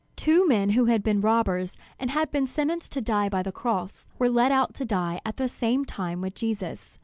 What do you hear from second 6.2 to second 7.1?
with Jesus.